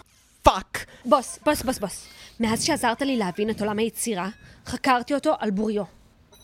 fuck. 0.44 0.86
בוס, 1.06 1.40
בוס, 1.46 1.62
בוס, 1.62 1.80
בוס. 1.80 2.08
מאז 2.40 2.64
שעזרת 2.64 3.02
לי 3.02 3.18
להבין 3.18 3.50
את 3.50 3.62
עולם 3.62 3.80
היצירה, 3.80 4.30
חקרתי 4.66 5.14
אותו 5.14 5.36
על 5.40 5.52
בוריו. 5.52 5.84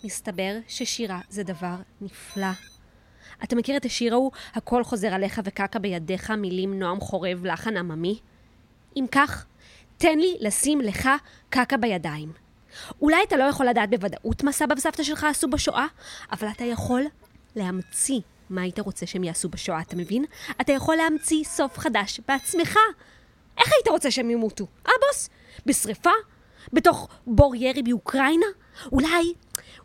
מסתבר 0.04 0.58
ששירה 0.68 1.20
זה 1.30 1.44
דבר 1.44 1.76
נפלא. 2.02 2.69
אתה 3.44 3.56
מכיר 3.56 3.78
את 3.78 3.86
השיר 3.86 4.14
ההוא, 4.14 4.32
הכל 4.54 4.84
חוזר 4.84 5.08
עליך 5.08 5.42
וקקה 5.44 5.80
בידיך, 5.80 6.32
מילים 6.32 6.80
נועם 6.80 7.00
חורב, 7.00 7.46
לחן 7.46 7.78
עממי? 7.78 8.20
אם 8.98 9.06
כך, 9.12 9.46
תן 9.98 10.20
לי 10.20 10.38
לשים 10.40 10.82
לך 10.82 11.10
קקע 11.50 11.78
בידיים. 11.78 12.32
אולי 13.02 13.24
אתה 13.28 13.38
לא 13.38 13.44
יכול 13.44 13.66
לדעת 13.66 13.90
בוודאות 13.90 14.44
מה 14.44 14.52
סבא 14.52 14.74
וסבתא 14.78 15.04
שלך 15.04 15.24
עשו 15.24 15.48
בשואה, 15.48 15.86
אבל 16.32 16.48
אתה 16.48 16.64
יכול 16.64 17.04
להמציא 17.56 18.20
מה 18.50 18.62
היית 18.62 18.80
רוצה 18.80 19.06
שהם 19.06 19.24
יעשו 19.24 19.50
בשואה, 19.50 19.82
אתה 19.82 19.96
מבין? 19.96 20.26
אתה 20.62 20.72
יכול 20.72 20.96
להמציא 20.96 21.44
סוף 21.44 21.78
חדש 21.78 22.20
בעצמך. 22.28 22.78
איך 23.58 23.72
היית 23.74 23.88
רוצה 23.88 24.12
שהם 24.12 24.30
ימותו? 24.30 24.68
אה, 24.88 24.92
בוס? 25.08 25.30
בשריפה? 25.66 26.10
בתוך 26.74 27.08
בור 27.28 27.56
ירי 27.56 27.84
באוקראינה? 27.84 28.46
אולי, 28.92 29.34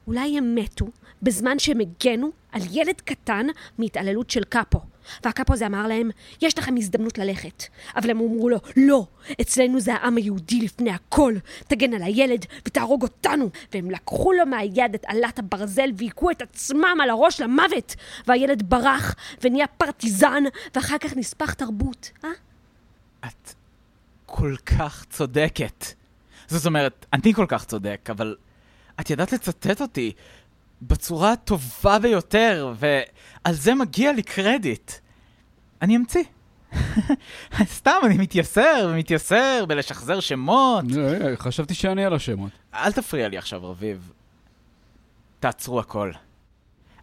אולי 0.07 0.39
הם 0.39 0.55
מתו 0.55 0.87
בזמן 1.23 1.59
שהם 1.59 1.81
הגנו 1.81 2.31
על 2.53 2.63
ילד 2.71 3.01
קטן 3.01 3.47
מהתעללות 3.79 4.31
של 4.31 4.45
קאפו. 4.45 4.81
והקאפו 5.25 5.53
הזה 5.53 5.67
אמר 5.67 5.87
להם, 5.87 6.11
יש 6.43 6.59
לכם 6.59 6.77
הזדמנות 6.77 7.19
ללכת. 7.19 7.65
אבל 7.97 8.11
הם 8.11 8.21
אמרו 8.21 8.49
לו, 8.49 8.59
לא, 8.77 9.07
אצלנו 9.41 9.81
זה 9.81 9.95
העם 9.95 10.17
היהודי 10.17 10.61
לפני 10.61 10.91
הכל. 10.91 11.35
תגן 11.69 11.95
על 11.95 12.03
הילד 12.03 12.47
ותהרוג 12.67 13.03
אותנו. 13.03 13.51
והם 13.73 13.91
לקחו 13.91 14.33
לו 14.33 14.47
מהיד 14.47 14.95
את 14.95 15.05
עלת 15.07 15.39
הברזל 15.39 15.91
והיכו 15.97 16.31
את 16.31 16.43
עצמם 16.43 16.99
על 17.03 17.11
הראש 17.11 17.41
למוות. 17.41 17.95
והילד 18.27 18.63
ברח 18.71 19.15
ונהיה 19.43 19.67
פרטיזן, 19.67 20.45
ואחר 20.75 20.99
כך 20.99 21.17
נספח 21.17 21.53
תרבות, 21.53 22.11
אה? 22.25 22.31
את 23.27 23.55
כל 24.27 24.55
כך 24.67 25.05
צודקת. 25.11 25.85
זאת 26.49 26.67
אומרת, 26.67 27.07
אני 27.13 27.35
כל 27.35 27.47
כך 27.49 27.65
צודק, 27.65 28.09
אבל 28.11 28.37
את 29.01 29.11
ידעת 29.11 29.33
לצטט 29.33 29.81
אותי 29.81 30.13
בצורה 30.83 31.33
הטובה 31.33 31.99
ביותר, 31.99 32.73
ועל 32.77 33.55
זה 33.55 33.75
מגיע 33.75 34.13
לי 34.13 34.23
קרדיט. 34.23 34.93
אני 35.83 35.97
אמציא. 35.97 36.23
סתם, 37.65 37.97
אני 38.05 38.19
מתייסר 38.19 38.91
ומתייסר 38.91 39.65
בלשחזר 39.69 40.21
שמות. 40.21 40.85
אה, 40.99 41.37
חשבתי 41.37 41.75
שאני 41.75 42.05
על 42.05 42.15
השמות. 42.15 42.51
אל 42.75 42.93
תפריע 42.93 43.29
לי 43.29 43.39
עכשיו, 43.39 43.71
רביב. 43.71 44.13
תעצרו 45.41 45.81
הכל. 45.81 46.13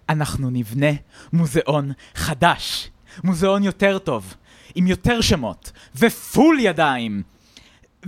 אנחנו 0.10 0.50
נבנה 0.50 0.92
מוזיאון 1.34 1.92
חדש. 2.16 2.92
מוזיאון 3.24 3.64
יותר 3.64 4.00
טוב, 4.00 4.36
עם 4.76 4.88
יותר 4.88 5.22
שמות, 5.22 5.72
ופול 5.96 6.58
ידיים. 6.60 7.24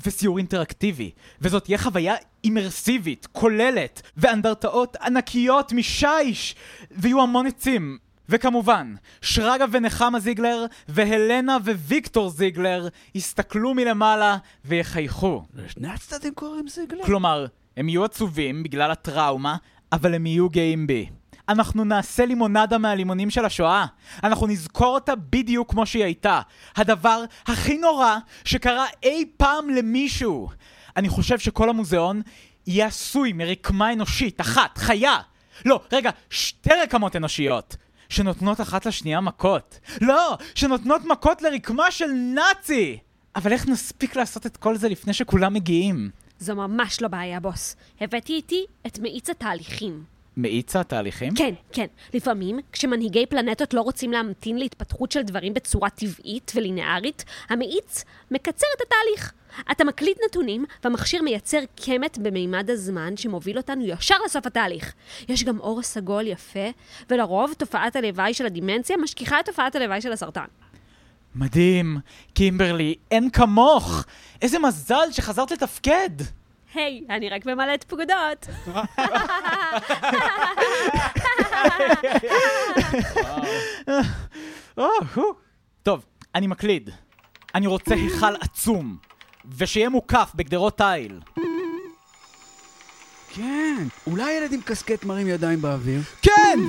וסיור 0.05 0.38
אינטראקטיבי, 0.38 1.12
וזאת 1.41 1.63
תהיה 1.63 1.77
חוויה 1.77 2.15
אימרסיבית, 2.43 3.27
כוללת, 3.31 4.01
ואנדרטאות 4.17 4.95
ענקיות 4.95 5.73
משיש, 5.73 6.55
ויהיו 6.91 7.21
המון 7.21 7.47
עצים. 7.47 7.97
וכמובן, 8.29 8.95
שרגא 9.21 9.65
ונחמה 9.71 10.19
זיגלר, 10.19 10.65
והלנה 10.88 11.57
וויקטור 11.65 12.29
זיגלר, 12.29 12.88
יסתכלו 13.15 13.73
מלמעלה 13.73 14.38
ויחייכו. 14.65 15.43
לשני 15.53 15.88
הצדדים 15.88 16.33
קוראים 16.33 16.67
זיגלר? 16.67 17.05
כלומר, 17.05 17.45
הם 17.77 17.89
יהיו 17.89 18.03
עצובים 18.03 18.63
בגלל 18.63 18.91
הטראומה, 18.91 19.55
אבל 19.91 20.15
הם 20.15 20.25
יהיו 20.25 20.50
גאים 20.50 20.88
בי. 20.88 21.09
אנחנו 21.53 21.83
נעשה 21.83 22.25
לימונדה 22.25 22.77
מהלימונים 22.77 23.29
של 23.29 23.45
השואה. 23.45 23.86
אנחנו 24.24 24.48
נזכור 24.48 24.93
אותה 24.93 25.15
בדיוק 25.15 25.72
כמו 25.72 25.86
שהיא 25.86 26.03
הייתה. 26.03 26.41
הדבר 26.75 27.24
הכי 27.45 27.77
נורא 27.77 28.17
שקרה 28.43 28.86
אי 29.03 29.25
פעם 29.38 29.69
למישהו. 29.69 30.50
אני 30.98 31.10
חושב 31.10 31.39
שכל 31.39 31.69
המוזיאון 31.69 32.22
יהיה 32.67 32.88
עשוי 32.88 33.33
מרקמה 33.33 33.93
אנושית, 33.93 34.41
אחת, 34.41 34.77
חיה. 34.77 35.17
לא, 35.65 35.81
רגע, 35.91 36.10
שתי 36.29 36.74
רקמות 36.83 37.15
אנושיות. 37.15 37.77
שנותנות 38.10 38.62
אחת 38.62 38.86
לשנייה 38.86 39.22
מכות. 39.22 39.79
לא, 40.01 40.38
שנותנות 40.55 41.05
מכות 41.05 41.41
לרקמה 41.41 41.91
של 41.91 42.12
נאצי! 42.12 42.98
אבל 43.36 43.51
איך 43.51 43.67
נספיק 43.67 44.15
לעשות 44.15 44.45
את 44.45 44.57
כל 44.57 44.77
זה 44.77 44.89
לפני 44.89 45.13
שכולם 45.13 45.53
מגיעים? 45.53 46.10
זו 46.39 46.55
ממש 46.55 47.01
לא 47.01 47.07
בעיה, 47.07 47.39
בוס. 47.39 47.75
הבאתי 48.01 48.33
איתי 48.33 48.65
את 48.88 49.00
מאיץ 49.00 49.29
התהליכים. 49.29 50.12
מאיץ 50.38 50.75
התהליכים? 50.75 51.36
כן, 51.36 51.54
כן. 51.72 51.86
לפעמים, 52.13 52.60
כשמנהיגי 52.72 53.25
פלנטות 53.25 53.74
לא 53.74 53.82
רוצים 53.82 54.12
להמתין 54.12 54.58
להתפתחות 54.58 55.12
של 55.12 55.22
דברים 55.22 55.54
בצורה 55.54 55.90
טבעית 55.90 56.52
ולינארית, 56.56 57.25
המאיץ 57.50 58.04
מקצר 58.32 58.67
את 58.78 58.82
התהליך. 58.82 59.34
אתה 59.72 59.84
מקליט 59.84 60.17
נתונים, 60.30 60.65
והמכשיר 60.84 61.22
מייצר 61.22 61.60
קמת 61.86 62.17
במימד 62.17 62.69
הזמן 62.69 63.17
שמוביל 63.17 63.58
אותנו 63.58 63.86
ישר 63.86 64.15
לסוף 64.26 64.46
התהליך. 64.46 64.93
יש 65.30 65.43
גם 65.43 65.60
אור 65.60 65.82
סגול 65.82 66.28
יפה, 66.28 66.69
ולרוב 67.10 67.54
תופעת 67.58 67.96
הלוואי 67.96 68.34
של 68.34 68.46
הדמנציה 68.46 68.98
משכיחה 68.98 69.39
את 69.39 69.46
תופעת 69.46 69.76
הלוואי 69.76 70.02
של 70.02 70.12
הסרטן. 70.12 70.46
מדהים, 71.36 71.98
קימברלי, 72.34 72.96
אין 73.12 73.30
כמוך! 73.30 74.06
איזה 74.41 74.60
מזל 74.60 75.12
שחזרת 75.12 75.52
לתפקד! 75.52 76.10
היי, 76.73 77.05
אני 77.09 77.29
רק 77.29 77.45
ממלאת 77.45 77.83
פקודות. 77.83 78.47
או, 84.77 84.88
הו. 85.13 85.33
טוב, 85.83 86.05
אני 86.36 86.47
מקליד. 86.47 86.89
אני 87.55 87.67
רוצה 87.67 87.95
היכל 87.95 88.36
עצום, 88.41 88.97
ושיהיה 89.57 89.89
מוקף 89.89 90.31
בגדרות 90.36 90.77
תיל. 90.77 91.19
כן, 93.36 93.88
אולי 94.07 94.31
ילד 94.31 94.53
עם 94.53 94.62
קסקט 94.62 95.03
מרים 95.03 95.27
ידיים 95.27 95.62
באוויר? 95.62 96.01
כן! 96.21 96.59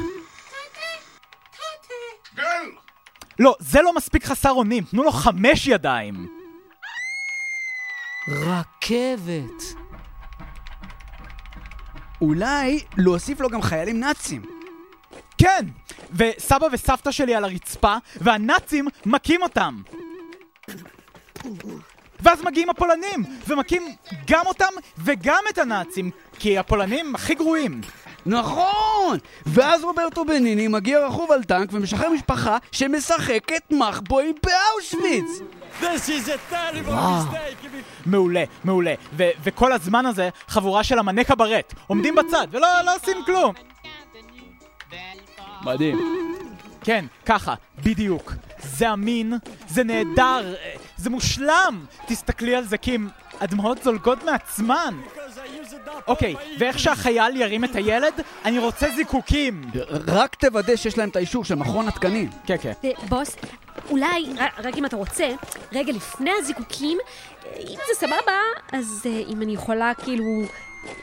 גל! 2.35 2.71
לא, 3.39 3.55
זה 3.59 3.83
לא 3.83 3.95
מספיק 3.95 4.25
חסר 4.25 4.51
אונים, 4.51 4.85
תנו 4.85 5.03
לו 5.03 5.13
חמש 5.13 5.67
ידיים. 5.67 6.27
רכבת. 8.29 9.84
אולי 12.21 12.81
להוסיף 12.97 13.41
לו 13.41 13.49
גם 13.49 13.63
חיילים 13.63 14.01
נאצים. 14.01 14.43
כן! 15.39 15.67
וסבא 16.13 16.67
וסבתא 16.73 17.11
שלי 17.11 17.35
על 17.35 17.45
הרצפה, 17.45 17.97
והנאצים 18.17 18.89
מכים 19.07 19.43
אותם. 19.43 19.83
ואז 22.21 22.43
מגיעים 22.43 22.71
הפולנים, 22.71 23.25
ומכים 23.49 23.83
גם 24.27 24.47
אותם 24.47 24.73
וגם 24.99 25.43
את 25.51 25.59
הנאצים, 25.59 26.11
כי 26.39 26.59
הפולנים 26.59 27.15
הכי 27.15 27.35
גרועים. 27.35 27.81
נכון! 28.27 29.19
ואז 29.47 29.85
רוברטו 29.85 30.25
בניני 30.25 30.69
מגיע 30.69 31.07
רכוב 31.07 31.33
על 31.33 31.45
טנק 31.45 31.69
ומשחרר 31.73 32.11
משפחה 32.11 32.59
שמשחקת 32.73 33.63
מחבואים 33.71 34.35
באושוויץ! 34.43 35.41
מעולה, 38.07 38.45
מעולה. 38.65 38.95
ו- 39.17 39.31
וכל 39.45 39.73
הזמן 39.73 40.07
הזה, 40.07 40.29
חבורה 40.49 40.85
של 40.85 40.99
אמני 40.99 41.25
קברט, 41.25 41.75
עומדים 41.87 42.15
בצד, 42.15 42.47
ולא 42.51 42.69
לא 42.85 42.97
עושים 42.97 43.17
כלום. 43.27 43.55
מדהים. 45.65 45.99
כן, 46.85 47.05
ככה, 47.27 47.55
בדיוק. 47.85 48.33
זה 48.59 48.93
אמין, 48.93 49.33
זה 49.69 49.85
נהדר, 49.85 50.55
אה, 50.55 50.75
זה 50.97 51.11
מושלם! 51.11 51.85
תסתכלי 52.07 52.57
על 52.57 52.65
זה, 52.65 52.79
קים, 52.79 53.09
הדמעות 53.41 53.83
זולגות 53.83 54.25
מעצמן. 54.25 55.01
אוקיי, 56.07 56.35
ואיך 56.59 56.79
שהחייל 56.79 57.37
ירים 57.37 57.65
את 57.65 57.77
הילד, 57.77 58.13
אני 58.45 58.59
רוצה 58.59 58.91
זיקוקים. 58.97 59.63
רק 60.07 60.35
תוודא 60.35 60.77
שיש 60.77 60.99
להם 60.99 61.09
את 61.09 61.17
האישור 61.17 61.45
של 61.45 61.55
מכון 61.55 61.89
התקנים. 61.89 62.31
כן, 62.47 62.57
כן. 62.61 62.73
אה, 62.85 62.91
בוס, 63.09 63.37
אולי, 63.91 64.27
רק 64.59 64.77
אם 64.77 64.87
אתה 64.87 64.97
רוצה, 64.97 65.29
רגע 65.73 65.93
לפני 65.93 66.31
הזיקוקים, 66.39 66.99
אה, 67.47 67.51
אם 67.61 67.79
זה 67.89 67.95
סבבה, 67.95 68.39
אז 68.73 69.03
אה, 69.07 69.23
אם 69.29 69.43
אני 69.43 69.53
יכולה 69.53 69.93
כאילו 69.95 70.25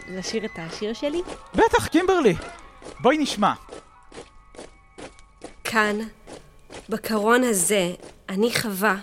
לשיר 0.10 0.46
את 0.46 0.52
השיר 0.58 0.94
שלי? 0.94 1.22
בטח, 1.56 1.88
קימברלי. 1.88 2.36
בואי 3.00 3.18
נשמע. 3.18 3.54
כאן, 5.64 6.00
בקרון 6.90 7.44
הזה, 7.44 7.94
אני 8.30 8.52
חווה 8.56 8.96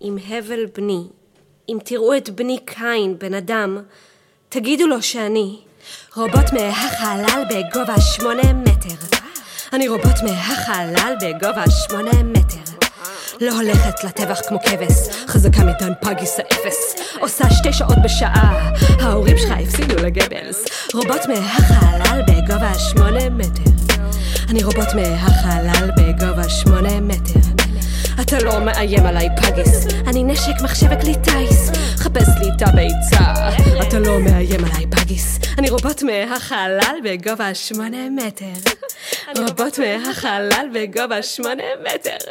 עם 0.00 0.18
הבל 0.28 0.66
בני. 0.66 1.02
אם 1.72 1.78
תראו 1.84 2.16
את 2.16 2.30
בני 2.30 2.58
קין, 2.64 3.18
בן 3.18 3.34
אדם, 3.34 3.82
תגידו 4.48 4.86
לו 4.86 5.02
שאני 5.02 5.58
רובוט 6.16 6.52
מהחלל 6.52 7.42
בגובה 7.50 8.00
שמונה 8.00 8.52
מטר. 8.52 9.16
אני 9.72 9.88
רובוט 9.88 10.22
מהחלל 10.22 11.14
בגובה 11.20 11.64
שמונה 11.70 12.22
מטר. 12.22 12.86
לא 13.40 13.52
הולכת 13.52 14.04
לטבח 14.04 14.40
כמו 14.48 14.58
כבש, 14.60 15.26
חזקה 15.26 15.64
מדן 15.64 15.92
פגיס 16.00 16.38
האפס. 16.38 16.94
עושה 17.20 17.50
שתי 17.50 17.72
שעות 17.72 17.98
בשעה, 18.04 18.72
ההורים 19.00 19.38
שלך 19.38 19.50
הפסידו 19.50 19.96
לגבלס. 19.96 20.64
רובוט 20.94 21.26
מהחלל 21.28 22.22
בגובה 22.28 22.78
שמונה 22.78 23.30
מטר. 23.30 23.70
אני 24.48 24.62
רובוט 24.62 24.88
מהחלל 24.94 25.90
בגובה 25.96 26.48
שמונה 26.48 27.00
מטר. 27.00 27.51
אתה 28.20 28.38
לא 28.38 28.60
מאיים 28.60 29.06
עליי 29.06 29.28
פגיס, 29.36 29.86
אני 30.06 30.24
נשק 30.24 30.62
מחשב 30.62 30.86
וכלי 30.90 31.14
טיס. 31.14 31.70
חפש 31.96 32.28
לי 32.40 32.48
את 32.56 32.62
הביצה, 32.62 33.32
אתה 33.88 33.98
לא 33.98 34.20
מאיים 34.20 34.64
עליי 34.64 34.86
פגיס. 34.90 35.38
אני 35.58 35.70
רובוט 35.70 36.02
מהחלל 36.02 36.96
בגובה 37.04 37.54
שמונה 37.54 38.10
מטר. 38.16 38.70
רובוט 39.36 39.78
מהחלל 39.78 40.66
בגובה 40.74 41.22
שמונה 41.22 41.62
מטר. 41.84 42.30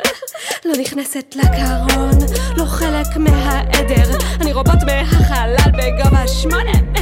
לא 0.65 0.73
נכנסת 0.81 1.35
לקרון, 1.35 2.19
לא 2.57 2.65
חלק 2.65 3.17
מהעדר. 3.17 4.17
אני 4.41 4.53
רובוט 4.53 4.83
מהחלל 4.85 5.71
בגובה 5.77 6.27
שמונה 6.27 6.71
מטר. 6.91 7.00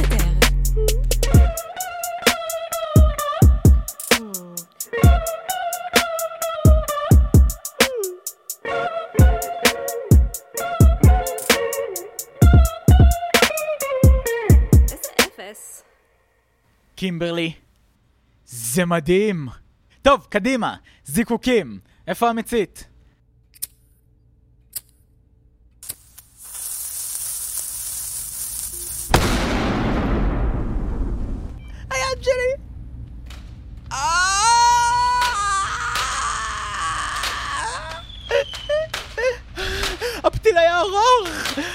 קימברלי, 17.00 17.52
זה 18.44 18.84
מדהים. 18.84 19.48
טוב, 20.02 20.26
קדימה, 20.30 20.76
זיקוקים. 21.04 21.78
איפה 22.06 22.28
המצית? 22.28 22.84
היד 31.90 32.22
שלי! 32.22 32.52
הפתיל 40.24 40.58
היה 40.58 40.78
ארוך, 40.80 41.28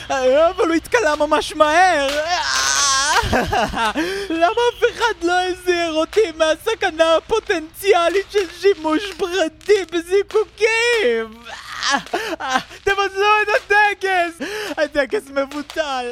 אבל 0.09 0.67
הוא 0.67 0.75
התקלה 0.75 1.15
ממש 1.15 1.55
מהר. 1.55 2.07
למה 4.41 4.61
אף 4.69 4.83
אחד 4.93 5.23
לא 5.23 5.33
הזהיר 5.47 5.93
אותי 5.93 6.31
מהסכנה 6.37 7.15
הפוטנציאלית 7.15 8.25
של 8.31 8.45
שימוש 8.61 9.13
פרטי 9.17 9.85
בזיקוקים? 9.91 11.43
תבטלו 12.85 13.31
את 13.43 13.47
הטקס! 13.55 14.47
הטקס 14.77 15.29
מבוטל! 15.29 16.05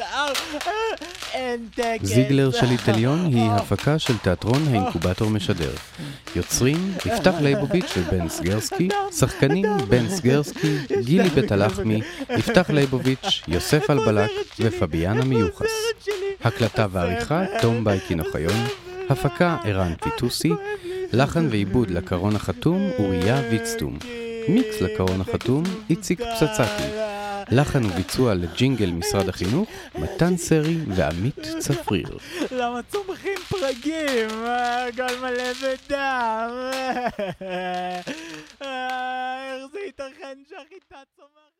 אין 1.34 1.68
טקס! 1.76 2.06
זיגלר 2.06 2.52
שליט 2.52 2.90
עליון 2.90 3.26
היא 3.26 3.52
הפקה 3.52 4.00
של 4.00 4.18
תיאטרון 4.18 4.68
האינקובטור 4.68 5.30
משדר. 5.30 5.72
יוצרים 6.36 6.94
יפתח 7.06 7.34
ליבוביץ' 7.42 7.94
ובן 7.98 8.30
סגרסקי, 8.30 8.90
שחקנים 9.20 9.66
בן 9.90 10.10
סגרסקי, 10.10 10.78
גילי 11.02 11.30
בית 11.30 11.52
הלחמי, 11.52 12.02
יפתח 12.30 12.70
ליבוביץ', 12.70 13.42
יוסף 13.48 13.90
אלבלק 13.90 14.32
ופביאנה 14.60 15.24
מיוחס. 15.26 15.68
הקלטה 16.44 16.88
ועריכה 16.92 17.44
תום 17.62 17.84
בייקין 17.84 18.20
אוחיון, 18.20 18.66
הפקה 19.10 19.58
ערן 19.66 19.94
טיטוסי, 19.96 20.52
לחן 21.14 21.48
ועיבוד 21.50 21.90
לקרון 21.90 22.36
החתום 22.36 22.90
אוריה 23.00 23.42
ויצטום. 23.52 23.98
מיקס 24.50 24.82
לקרון 24.82 25.22
החתום, 25.22 25.64
איציק 25.90 26.22
פצצתי. 26.22 26.84
לחן 27.52 27.86
וביצוע 27.86 28.34
לג'ינגל 28.34 28.92
משרד 28.92 29.30
החינוך, 29.30 29.70
מתן 29.96 30.38
סרי 30.38 30.78
ועמית 30.88 31.40
צפריר. 31.60 32.18
למה 32.52 32.80
צומחים 32.84 33.38
פרגים? 33.50 34.28
הכל 34.30 35.16
מלא 35.22 35.54
בדם. 35.54 36.50
איך 39.42 39.72
זה 39.72 39.80
ייתכן 39.86 40.38
שהחיטה 40.50 40.98
צומחת? 41.18 41.53